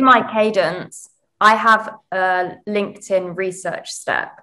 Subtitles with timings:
[0.00, 4.40] in my cadence, I have a LinkedIn research step.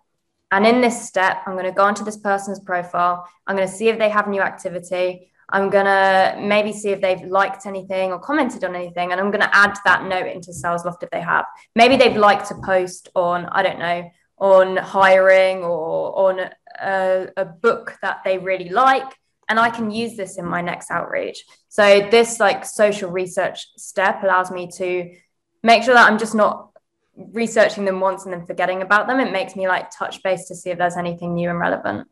[0.51, 3.27] And in this step, I'm going to go onto this person's profile.
[3.45, 5.31] I'm going to see if they have new activity.
[5.49, 9.11] I'm going to maybe see if they've liked anything or commented on anything.
[9.11, 11.45] And I'm going to add that note into SalesLoft if they have.
[11.75, 16.49] Maybe they've liked a post on, I don't know, on hiring or on
[16.79, 19.11] a, a book that they really like.
[19.49, 21.43] And I can use this in my next outreach.
[21.69, 25.09] So this like social research step allows me to
[25.63, 26.71] make sure that I'm just not
[27.15, 29.19] researching them once and then forgetting about them.
[29.19, 32.07] It makes me like touch base to see if there's anything new and relevant.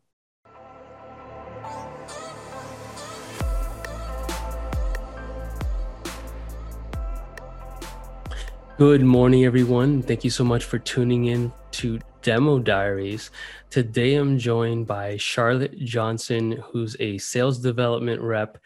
[8.78, 10.02] Good morning, everyone.
[10.02, 13.30] Thank you so much for tuning in to Demo Diaries.
[13.70, 18.58] Today, I'm joined by Charlotte Johnson, who's a sales development rep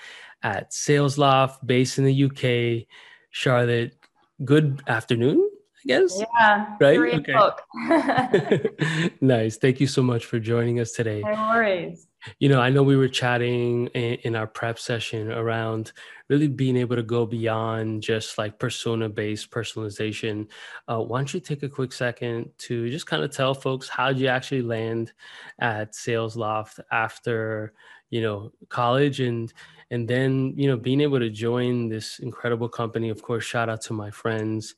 [0.42, 2.88] at SalesLoft based in the UK.
[3.30, 3.99] Charlotte,
[4.44, 5.50] good afternoon.
[5.84, 6.20] I guess.
[6.20, 6.76] Yeah.
[6.78, 6.98] Right.
[6.98, 9.10] Okay.
[9.20, 9.56] nice.
[9.56, 11.22] Thank you so much for joining us today.
[11.22, 12.06] No worries.
[12.38, 15.92] You know, I know we were chatting in, in our prep session around
[16.28, 20.48] really being able to go beyond just like persona based personalization.
[20.86, 24.08] Uh, why don't you take a quick second to just kind of tell folks how
[24.08, 25.12] did you actually land
[25.60, 27.72] at SalesLoft after
[28.10, 29.52] you know college and
[29.90, 33.08] and then you know being able to join this incredible company.
[33.08, 34.74] Of course, shout out to my friends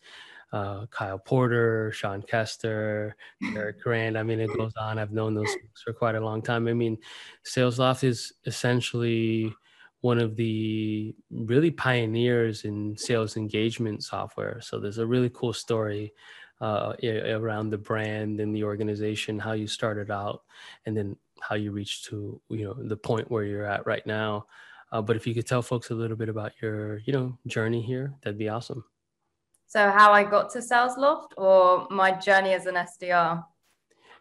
[0.53, 3.17] uh, Kyle Porter, Sean Kester,
[3.55, 4.17] Eric Grant.
[4.17, 4.99] I mean, it goes on.
[4.99, 6.69] I've known those folks for quite a long time.
[6.69, 6.99] I mean,
[7.45, 9.53] SalesLoft is essentially
[10.03, 14.61] one of the really pioneers in sales engagement software.
[14.61, 16.13] So there's a really cool story
[16.61, 20.43] uh, around the brand and the organization, how you started out,
[20.87, 24.47] and then how you reached to you know the point where you're at right now.
[24.93, 27.83] Uh, but if you could tell folks a little bit about your you know journey
[27.83, 28.85] here, that'd be awesome.
[29.67, 33.43] So how I got to SalesLoft or my journey as an SDR?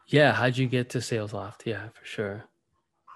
[0.07, 1.65] Yeah, how'd you get to SalesLoft?
[1.65, 2.45] Yeah, for sure.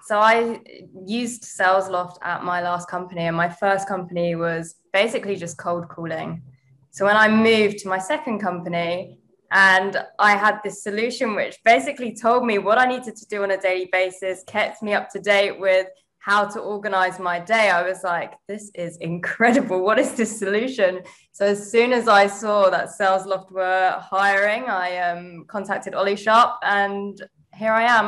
[0.05, 0.59] So I
[1.07, 6.43] used SalesLoft at my last company, and my first company was basically just cold calling.
[6.91, 9.19] So when I moved to my second company,
[9.51, 13.51] and I had this solution which basically told me what I needed to do on
[13.51, 15.87] a daily basis, kept me up to date with
[16.25, 19.79] how to organize my day, I was like, this is incredible.
[19.87, 21.01] What is this solution?
[21.31, 26.55] So as soon as I saw that SalesLoft were hiring, I um, contacted Ollie Sharp
[26.63, 27.15] and
[27.53, 28.07] here I am.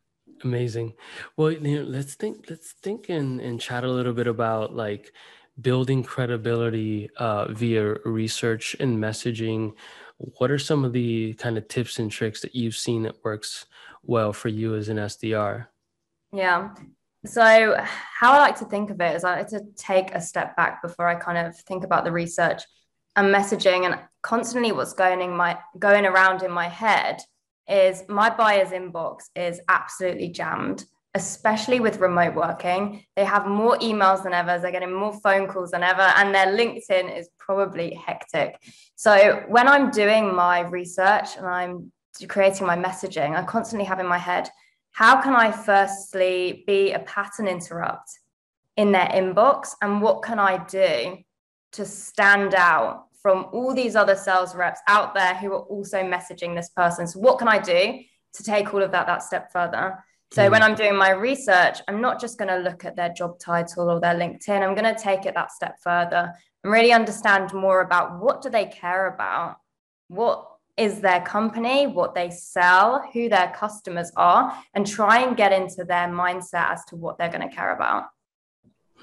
[0.44, 0.92] Amazing.
[1.36, 5.12] Well, you know, let's think, let's think and, and chat a little bit about like
[5.60, 9.72] building credibility uh, via research and messaging.
[10.18, 13.66] What are some of the kind of tips and tricks that you've seen that works
[14.04, 15.66] well for you as an SDR?
[16.32, 16.70] Yeah.
[17.26, 20.56] So, how I like to think of it is I like to take a step
[20.56, 22.62] back before I kind of think about the research
[23.16, 23.84] and messaging.
[23.84, 27.20] And constantly, what's going in my going around in my head
[27.68, 33.04] is my buyer's inbox is absolutely jammed, especially with remote working.
[33.16, 34.58] They have more emails than ever.
[34.58, 38.56] They're getting more phone calls than ever, and their LinkedIn is probably hectic.
[38.94, 41.92] So, when I'm doing my research and I'm
[42.28, 44.48] creating my messaging, I constantly have in my head
[44.96, 48.18] how can I firstly be a pattern interrupt
[48.78, 49.74] in their inbox?
[49.82, 51.18] And what can I do
[51.72, 56.56] to stand out from all these other sales reps out there who are also messaging
[56.56, 57.06] this person?
[57.06, 58.00] So, what can I do
[58.32, 60.02] to take all of that that step further?
[60.32, 60.50] So, mm.
[60.50, 63.90] when I'm doing my research, I'm not just going to look at their job title
[63.90, 64.62] or their LinkedIn.
[64.62, 66.32] I'm going to take it that step further
[66.64, 69.56] and really understand more about what do they care about?
[70.08, 75.52] What is their company, what they sell, who their customers are, and try and get
[75.52, 78.04] into their mindset as to what they're going to care about.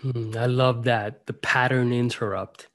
[0.01, 1.25] Hmm, I love that.
[1.25, 2.69] The pattern interrupt.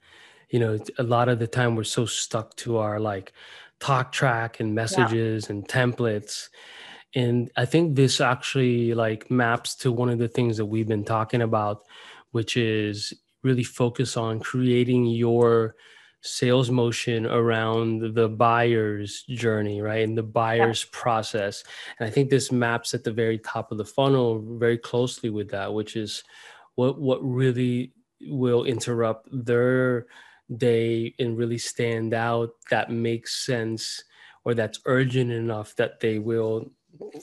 [0.49, 3.33] You know, a lot of the time we're so stuck to our like
[3.79, 5.55] talk track and messages yeah.
[5.55, 6.49] and templates.
[7.15, 11.05] And I think this actually like maps to one of the things that we've been
[11.05, 11.83] talking about,
[12.31, 15.75] which is really focus on creating your
[16.21, 20.03] sales motion around the buyer's journey, right?
[20.03, 20.99] And the buyer's yeah.
[20.99, 21.63] process.
[21.99, 25.49] And I think this maps at the very top of the funnel very closely with
[25.51, 26.23] that, which is
[26.75, 30.07] what what really will interrupt their
[30.57, 34.03] day and really stand out that makes sense
[34.43, 36.71] or that's urgent enough that they will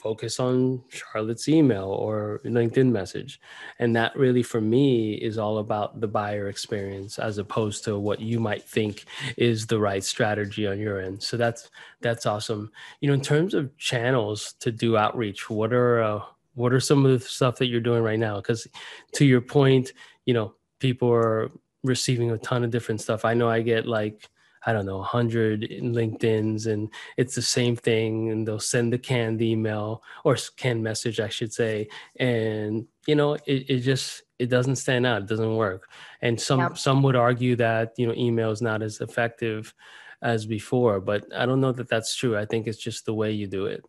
[0.01, 3.41] focus on Charlotte's email or LinkedIn message.
[3.79, 8.21] And that really, for me, is all about the buyer experience as opposed to what
[8.21, 9.05] you might think
[9.37, 11.23] is the right strategy on your end.
[11.23, 11.71] So that's
[12.01, 12.71] that's awesome.
[13.01, 16.23] You know, in terms of channels to do outreach, what are uh,
[16.55, 18.37] what are some of the stuff that you're doing right now?
[18.37, 18.67] Because
[19.13, 19.93] to your point,
[20.25, 21.51] you know, people are
[21.85, 23.25] receiving a ton of different stuff.
[23.25, 24.29] I know I get like
[24.67, 28.31] I don't know, 100 LinkedIn's and it's the same thing.
[28.31, 31.89] And they'll send the canned email or canned message, I should say.
[32.17, 35.23] And, you know, it, it just, it doesn't stand out.
[35.23, 35.89] It doesn't work.
[36.21, 39.73] And some, some would argue that, you know, email is not as effective
[40.21, 42.37] as before, but I don't know that that's true.
[42.37, 43.85] I think it's just the way you do it.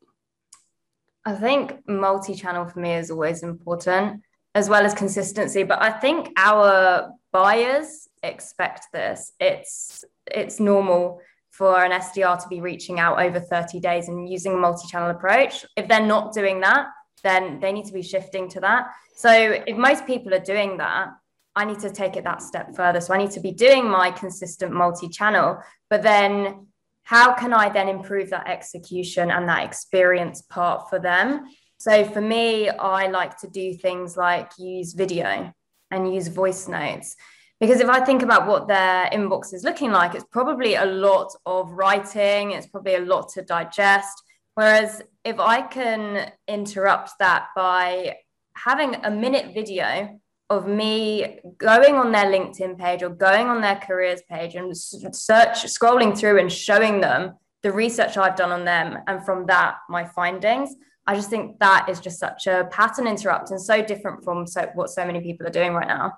[1.25, 4.21] I think multi channel for me is always important
[4.55, 5.63] as well as consistency.
[5.63, 9.31] But I think our buyers expect this.
[9.39, 14.53] It's it's normal for an SDR to be reaching out over 30 days and using
[14.53, 15.65] a multi-channel approach.
[15.75, 16.87] If they're not doing that,
[17.23, 18.89] then they need to be shifting to that.
[19.15, 21.09] So if most people are doing that,
[21.55, 23.01] I need to take it that step further.
[23.01, 25.57] So I need to be doing my consistent multi-channel,
[25.89, 26.67] but then
[27.01, 31.45] how can I then improve that execution and that experience part for them?
[31.77, 35.53] So for me, I like to do things like use video
[35.89, 37.15] and use voice notes.
[37.59, 41.33] Because if I think about what their inbox is looking like, it's probably a lot
[41.45, 44.21] of writing, it's probably a lot to digest.
[44.53, 48.17] Whereas if I can interrupt that by
[48.55, 50.19] having a minute video
[50.49, 55.65] of me going on their LinkedIn page or going on their careers page and search,
[55.65, 57.33] scrolling through and showing them
[57.63, 60.75] the research I've done on them, and from that, my findings,
[61.05, 64.69] I just think that is just such a pattern interrupt and so different from so,
[64.75, 66.13] what so many people are doing right now.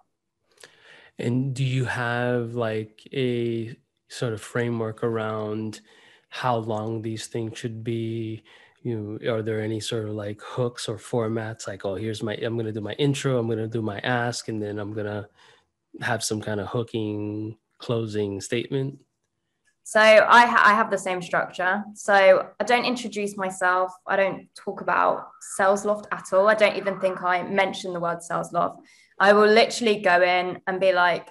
[1.20, 3.76] And do you have like a
[4.08, 5.82] sort of framework around
[6.30, 8.44] how long these things should be?
[8.82, 12.36] You know, are there any sort of like hooks or formats like, oh, here's my,
[12.36, 14.94] I'm going to do my intro, I'm going to do my ask, and then I'm
[14.94, 15.28] going to
[16.02, 19.00] have some kind of hooking closing statement?
[19.84, 21.84] So I, ha- I have the same structure.
[21.96, 23.92] So I don't introduce myself.
[24.06, 25.30] I don't talk about
[25.60, 26.48] SalesLoft at all.
[26.48, 28.78] I don't even think I mention the word SalesLoft.
[29.20, 31.28] I will literally go in and be like,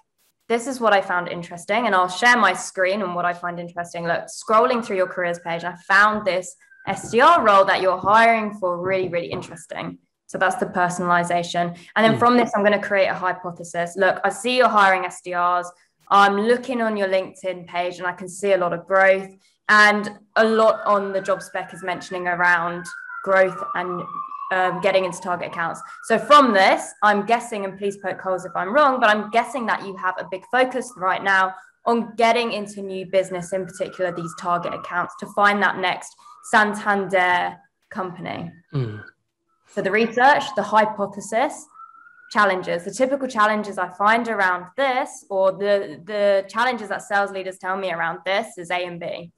[0.48, 1.86] this is what I found interesting.
[1.86, 4.06] And I'll share my screen and what I find interesting.
[4.06, 6.54] Look, scrolling through your careers page, I found this
[6.88, 9.98] SDR role that you're hiring for really, really interesting.
[10.26, 11.76] So that's the personalization.
[11.96, 12.18] And then hmm.
[12.18, 13.94] from this, I'm going to create a hypothesis.
[13.96, 15.66] Look, I see you're hiring SDRs.
[16.10, 19.30] I'm looking on your LinkedIn page and I can see a lot of growth
[19.68, 22.86] and a lot on the job spec is mentioning around
[23.22, 24.02] growth and
[24.50, 25.80] um, getting into target accounts.
[26.04, 29.66] So from this, I'm guessing, and please poke holes if I'm wrong, but I'm guessing
[29.66, 31.54] that you have a big focus right now
[31.84, 36.14] on getting into new business, in particular these target accounts, to find that next
[36.44, 37.56] Santander
[37.90, 38.50] company.
[38.74, 39.02] Mm.
[39.68, 41.66] So the research, the hypothesis,
[42.30, 47.58] challenges the typical challenges i find around this or the the challenges that sales leaders
[47.58, 49.30] tell me around this is a and b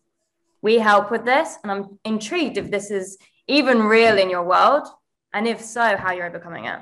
[0.63, 3.17] we help with this and i'm intrigued if this is
[3.47, 4.89] even real in your world
[5.33, 6.81] and if so how you're overcoming it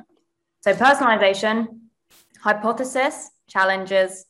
[0.61, 1.67] so personalization
[2.41, 4.27] hypothesis challenges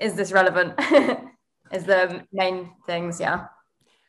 [0.00, 0.74] is this relevant
[1.72, 3.46] is the main things yeah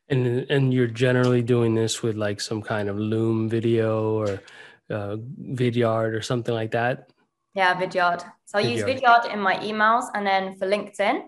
[0.10, 4.42] and and you're generally doing this with like some kind of loom video or
[4.90, 7.10] uh, Vidyard or something like that?
[7.56, 8.24] Yeah, Vidyard.
[8.46, 8.72] So I Vidyard.
[8.72, 11.22] use Vidyard in my emails, and then for LinkedIn,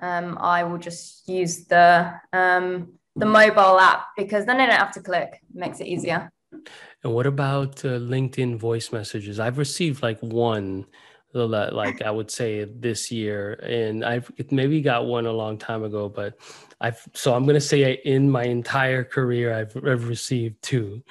[0.00, 4.92] um, I will just use the um, the mobile app because then I don't have
[4.92, 5.40] to click.
[5.50, 6.30] It makes it easier.
[6.52, 9.38] And what about uh, LinkedIn voice messages?
[9.38, 10.86] I've received like one,
[11.32, 16.08] like I would say this year, and I've maybe got one a long time ago,
[16.08, 16.38] but
[16.80, 21.02] I've so I'm gonna say in my entire career I've, I've received two,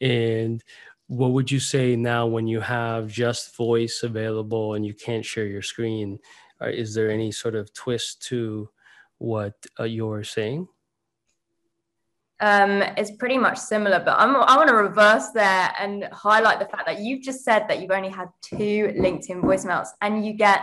[0.00, 0.62] and
[1.08, 5.46] what would you say now when you have just voice available and you can't share
[5.46, 6.18] your screen?
[6.60, 8.68] Uh, is there any sort of twist to
[9.18, 10.66] what uh, you're saying?
[12.40, 16.66] Um, it's pretty much similar, but I'm, I want to reverse there and highlight the
[16.66, 20.60] fact that you've just said that you've only had two LinkedIn voicemails and you get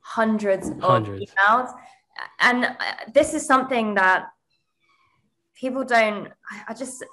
[0.00, 1.30] hundreds, hundreds.
[1.30, 1.72] of emails.
[2.40, 2.74] And uh,
[3.12, 4.26] this is something that
[5.54, 6.28] people don't,
[6.66, 7.04] I just,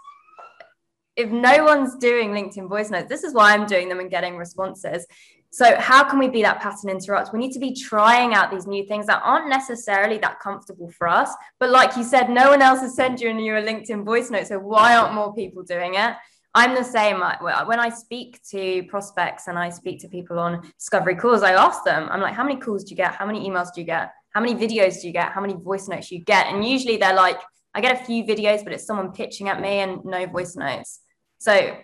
[1.17, 4.37] if no one's doing LinkedIn voice notes, this is why I'm doing them and getting
[4.37, 5.05] responses.
[5.51, 7.33] So, how can we be that pattern interrupt?
[7.33, 11.07] We need to be trying out these new things that aren't necessarily that comfortable for
[11.07, 11.33] us.
[11.59, 14.47] But, like you said, no one else has sent you you a LinkedIn voice note.
[14.47, 16.15] So, why aren't more people doing it?
[16.53, 17.19] I'm the same.
[17.19, 21.83] When I speak to prospects and I speak to people on discovery calls, I ask
[21.83, 23.13] them, I'm like, how many calls do you get?
[23.13, 24.11] How many emails do you get?
[24.31, 25.31] How many videos do you get?
[25.31, 26.47] How many voice notes you get?
[26.47, 27.39] And usually they're like,
[27.75, 30.99] I get a few videos, but it's someone pitching at me and no voice notes.
[31.37, 31.77] So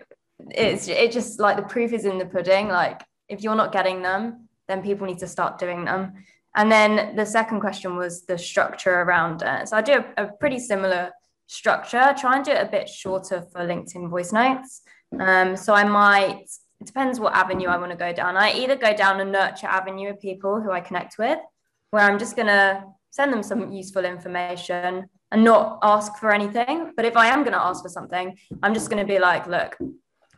[0.50, 2.66] it's it just like the proof is in the pudding.
[2.66, 6.12] Like if you're not getting them, then people need to start doing them.
[6.56, 9.68] And then the second question was the structure around it.
[9.68, 11.10] So I do a, a pretty similar
[11.46, 12.14] structure.
[12.18, 14.82] Try and do it a bit shorter for LinkedIn voice notes.
[15.18, 16.46] Um, so I might.
[16.80, 18.36] It depends what avenue I want to go down.
[18.36, 21.38] I either go down a nurture avenue of people who I connect with,
[21.90, 26.92] where I'm just gonna send them some useful information and not ask for anything.
[26.96, 29.46] But if I am going to ask for something, I'm just going to be like,
[29.46, 29.76] look,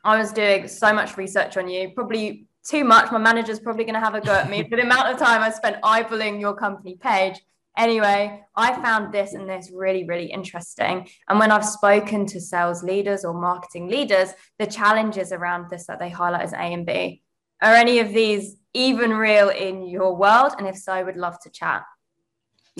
[0.05, 3.13] I was doing so much research on you, probably too much.
[3.13, 5.43] My manager's probably going to have a go at me for the amount of time
[5.43, 7.41] I spent eyeballing your company page.
[7.77, 11.09] Anyway, I found this and this really, really interesting.
[11.29, 15.99] And when I've spoken to sales leaders or marketing leaders, the challenges around this that
[15.99, 17.23] they highlight as A and B.
[17.63, 20.53] Are any of these even real in your world?
[20.59, 21.85] And if so, I would love to chat.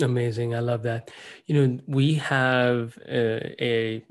[0.01, 0.55] Amazing.
[0.55, 1.11] I love that.
[1.45, 4.05] You know, we have a, a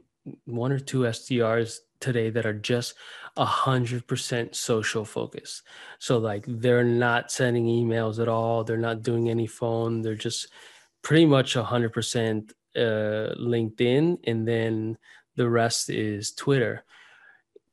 [0.45, 2.95] one or two SDRs today that are just
[3.37, 5.63] a hundred percent social focus.
[5.99, 8.65] So like they're not sending emails at all.
[8.65, 10.03] They're not doing any phone.
[10.03, 10.49] They're just
[11.03, 14.99] pretty much a hundred percent uh, LinkedIn, and then
[15.37, 16.85] the rest is Twitter.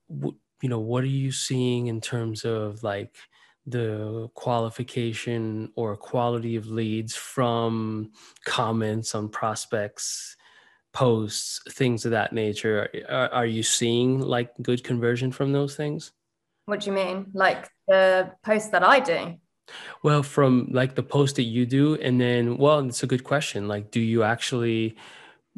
[0.09, 3.15] W- you know, what are you seeing in terms of like
[3.65, 8.11] the qualification or quality of leads from
[8.45, 10.37] comments on prospects?
[10.93, 12.89] Posts, things of that nature.
[13.09, 16.11] Are, are you seeing like good conversion from those things?
[16.65, 17.31] What do you mean?
[17.33, 19.35] Like the posts that I do?
[20.03, 23.67] Well, from like the post that you do, and then, well, it's a good question.
[23.67, 24.95] Like, do you actually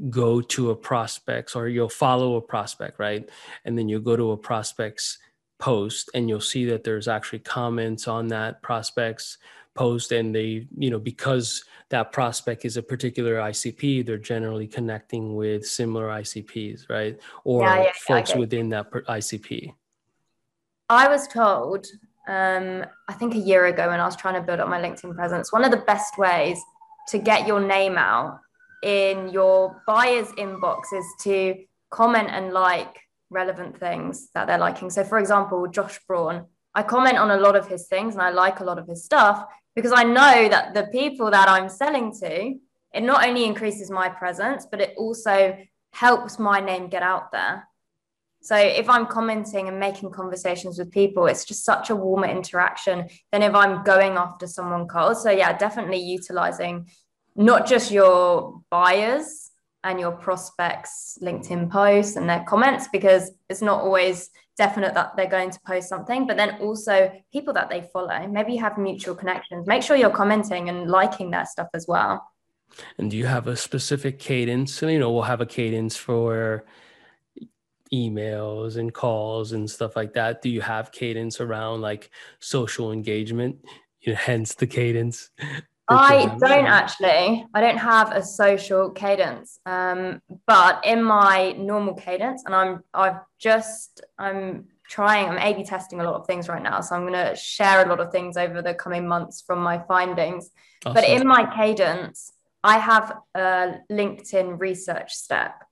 [0.10, 3.30] go to a prospect's or you'll follow a prospect, right?
[3.64, 5.18] And then you go to a prospect's
[5.58, 9.38] post and you'll see that there's actually comments on that prospect's
[9.76, 15.36] post and they you know because that prospect is a particular icp they're generally connecting
[15.36, 17.20] with similar icps right?
[17.44, 19.74] Or yeah, yeah, folks yeah, within that icp
[20.90, 21.86] i was told
[22.28, 25.14] um, i think a year ago when i was trying to build up my linkedin
[25.14, 26.60] presence one of the best ways
[27.10, 28.40] to get your name out
[28.84, 31.56] in your buyer's inbox is to
[31.90, 34.90] comment and like relevant things that they're liking.
[34.90, 38.30] So for example josh braun I comment on a lot of his things and I
[38.32, 42.12] like a lot of his stuff because I know that the people that I'm selling
[42.20, 42.56] to,
[42.94, 45.58] it not only increases my presence, but it also
[45.92, 47.68] helps my name get out there.
[48.42, 53.10] So if I'm commenting and making conversations with people, it's just such a warmer interaction
[53.32, 55.18] than if I'm going after someone cold.
[55.18, 56.88] So yeah, definitely utilizing
[57.36, 59.45] not just your buyers
[59.86, 65.30] and your prospects LinkedIn posts and their comments because it's not always definite that they're
[65.30, 68.28] going to post something, but then also people that they follow.
[68.28, 69.68] Maybe you have mutual connections.
[69.68, 72.26] Make sure you're commenting and liking their stuff as well.
[72.98, 74.74] And do you have a specific cadence?
[74.74, 76.66] So you know, we'll have a cadence for
[77.94, 80.42] emails and calls and stuff like that.
[80.42, 83.58] Do you have cadence around like social engagement?
[84.02, 85.30] You know, hence the cadence.
[85.88, 87.46] I don't actually.
[87.54, 93.20] I don't have a social cadence, um, but in my normal cadence, and I'm I've
[93.38, 95.30] just I'm trying.
[95.30, 97.90] I'm A/B testing a lot of things right now, so I'm going to share a
[97.90, 100.50] lot of things over the coming months from my findings.
[100.86, 100.94] Awesome.
[100.96, 105.64] But in my cadence, I have a LinkedIn research step,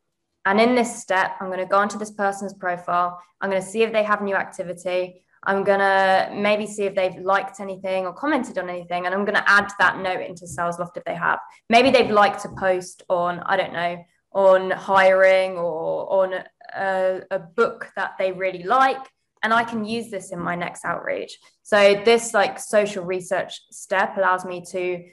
[0.45, 3.19] and in this step, I'm going to go onto this person's profile.
[3.41, 5.25] I'm going to see if they have new activity.
[5.45, 9.05] I'm to maybe see if they've liked anything or commented on anything.
[9.05, 11.39] And I'm to add that note into SalesLoft if they have.
[11.69, 16.43] Maybe they've liked a post on, I don't know, on hiring or on
[16.75, 19.05] a, a book that they really like.
[19.43, 21.37] And I can use this in my next outreach.
[21.63, 25.03] So this like social research step allows me to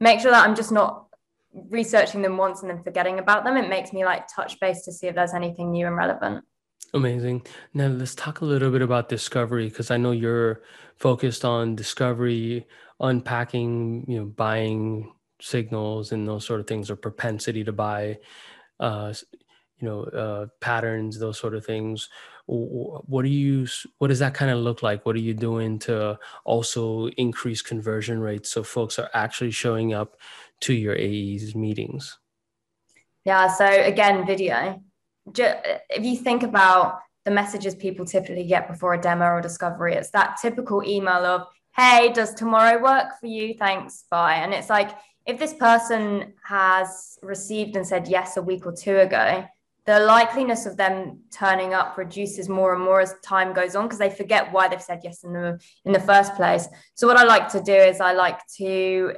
[0.00, 1.06] make sure that I'm just not
[1.70, 3.56] researching them once and then forgetting about them.
[3.56, 6.44] It makes me like touch base to see if there's anything new and relevant.
[6.96, 7.42] Amazing.
[7.74, 10.62] Now let's talk a little bit about discovery because I know you're
[10.96, 12.66] focused on discovery,
[13.00, 18.16] unpacking, you know, buying signals and those sort of things, or propensity to buy,
[18.80, 19.12] uh,
[19.78, 22.08] you know, uh, patterns, those sort of things.
[22.46, 23.66] What do you?
[23.98, 25.04] What does that kind of look like?
[25.04, 30.16] What are you doing to also increase conversion rates so folks are actually showing up
[30.60, 32.18] to your AE's meetings?
[33.26, 33.48] Yeah.
[33.48, 34.80] So again, video
[35.34, 40.10] if you think about the messages people typically get before a demo or discovery, it's
[40.10, 43.54] that typical email of, hey, does tomorrow work for you?
[43.54, 44.34] Thanks, bye.
[44.34, 44.90] And it's like,
[45.26, 49.44] if this person has received and said yes a week or two ago,
[49.86, 53.98] the likeliness of them turning up reduces more and more as time goes on because
[53.98, 56.68] they forget why they've said yes in the in the first place.
[56.94, 59.16] So what I like to do is I like to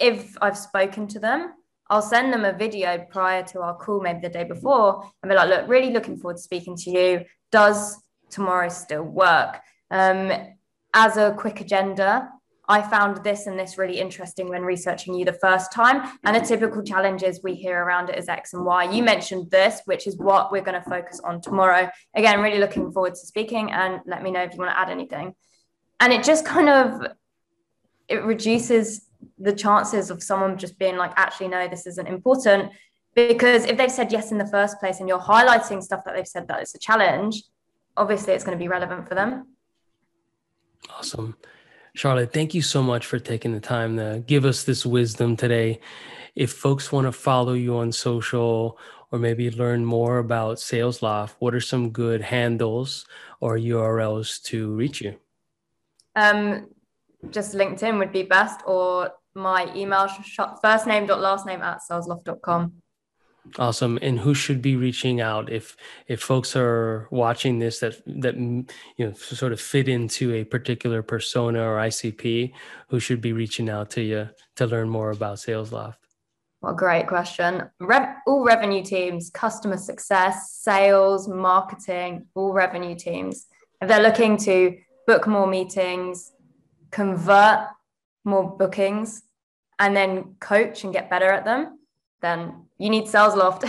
[0.00, 1.52] if I've spoken to them,
[1.90, 5.34] I'll send them a video prior to our call, maybe the day before, and be
[5.34, 7.24] like, look, really looking forward to speaking to you.
[7.50, 9.58] Does tomorrow still work?
[9.90, 10.30] Um,
[10.94, 12.30] as a quick agenda,
[12.68, 16.16] I found this and this really interesting when researching you the first time.
[16.22, 18.92] And the typical challenges we hear around it is X and Y.
[18.92, 21.90] You mentioned this, which is what we're going to focus on tomorrow.
[22.14, 24.90] Again, really looking forward to speaking and let me know if you want to add
[24.90, 25.34] anything.
[25.98, 27.08] And it just kind of
[28.06, 32.72] it reduces the chances of someone just being like, actually, no, this isn't important.
[33.14, 36.28] Because if they've said yes in the first place and you're highlighting stuff that they've
[36.28, 37.42] said that it's a challenge,
[37.96, 39.48] obviously it's going to be relevant for them.
[40.90, 41.36] Awesome.
[41.94, 45.80] Charlotte, thank you so much for taking the time to give us this wisdom today.
[46.36, 48.78] If folks want to follow you on social
[49.10, 53.06] or maybe learn more about Sales SalesLoft, what are some good handles
[53.40, 55.16] or URLs to reach you?
[56.14, 56.68] Um,
[57.30, 60.08] just LinkedIn would be best, or my email,
[60.62, 62.72] first name dot last name at salesloft.com.
[63.58, 63.98] Awesome.
[64.02, 68.66] And who should be reaching out if if folks are watching this that that you
[68.98, 72.52] know sort of fit into a particular persona or ICP,
[72.88, 75.96] who should be reaching out to you to learn more about SalesLoft?
[76.60, 77.62] Well, great question.
[77.80, 83.46] Re- all revenue teams, customer success, sales, marketing, all revenue teams.
[83.80, 86.32] If they're looking to book more meetings,
[86.90, 87.68] convert
[88.24, 89.22] more bookings,
[89.78, 91.78] and then coach and get better at them,
[92.20, 93.64] then you need SalesLoft.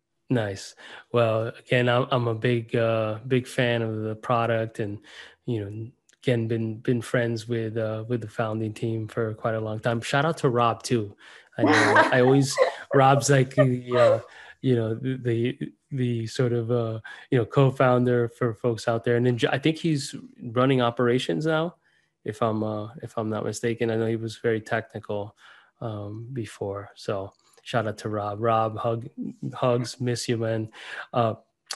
[0.30, 0.74] nice.
[1.12, 4.98] Well, again, I'm, I'm a big, uh, big fan of the product and,
[5.44, 5.90] you know,
[6.22, 10.00] again, been, been friends with, uh, with the founding team for quite a long time.
[10.00, 11.14] Shout out to Rob too.
[11.58, 11.72] I know
[12.12, 12.56] I always
[12.94, 14.20] Rob's like the uh,
[14.62, 19.16] you know the, the the sort of uh, you know co-founder for folks out there,
[19.16, 21.76] and then I think he's running operations now,
[22.26, 23.90] if I'm uh, if I'm not mistaken.
[23.90, 25.36] I know he was very technical
[25.80, 28.40] um, before, so shout out to Rob.
[28.40, 29.08] Rob, hug
[29.54, 30.68] hugs, miss you, man.
[31.12, 31.34] Uh,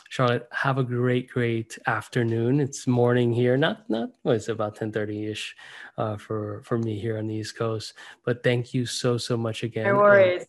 [0.09, 2.61] Charlotte, have a great, great afternoon.
[2.61, 5.57] It's morning here, not not well, it's about 10 30 ish
[5.97, 7.95] uh, for for me here on the East Coast.
[8.25, 9.87] But thank you so so much again.
[9.87, 10.41] No worries.
[10.41, 10.49] And,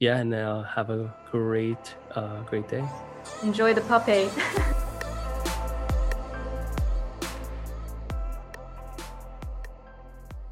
[0.00, 2.84] yeah, and uh, have a great uh, great day.
[3.42, 4.28] Enjoy the puppy.